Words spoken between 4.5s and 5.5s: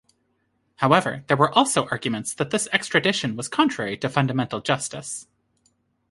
justice.